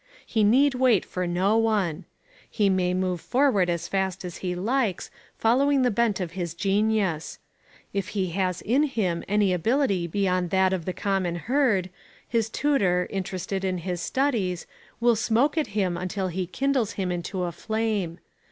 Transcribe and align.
He 0.25 0.43
need 0.43 0.73
wait 0.73 1.05
for 1.05 1.27
no 1.27 1.57
one. 1.59 2.05
He 2.49 2.71
may 2.71 2.91
move 2.95 3.21
forward 3.21 3.69
as 3.69 3.87
fast 3.87 4.25
as 4.25 4.37
he 4.37 4.55
likes, 4.55 5.11
following 5.37 5.83
the 5.83 5.91
bent 5.91 6.19
of 6.19 6.31
his 6.31 6.55
genius. 6.55 7.37
If 7.93 8.07
he 8.17 8.31
has 8.31 8.61
in 8.63 8.81
him 8.85 9.23
any 9.27 9.53
ability 9.53 10.07
beyond 10.07 10.49
that 10.49 10.73
of 10.73 10.85
the 10.85 10.93
common 10.93 11.35
herd, 11.35 11.91
his 12.27 12.49
tutor, 12.49 13.05
interested 13.11 13.63
in 13.63 13.77
his 13.77 14.01
studies, 14.01 14.65
will 14.99 15.15
smoke 15.15 15.55
at 15.55 15.67
him 15.77 15.95
until 15.97 16.29
he 16.29 16.47
kindles 16.47 16.93
him 16.93 17.11
into 17.11 17.43
a 17.43 17.51
flame. 17.51 18.17